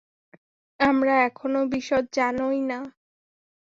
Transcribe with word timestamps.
আমরা 0.79 1.13
এখনও 1.27 1.61
বিশদ 1.73 2.03
জানই 2.13 2.59
না। 2.61 2.79